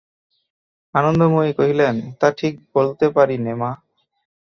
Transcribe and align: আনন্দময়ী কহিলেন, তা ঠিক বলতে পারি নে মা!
আনন্দময়ী 0.95 1.51
কহিলেন, 1.53 1.95
তা 2.19 2.27
ঠিক 2.37 2.53
বলতে 2.75 3.05
পারি 3.09 3.35
নে 3.37 3.53
মা! 3.53 3.71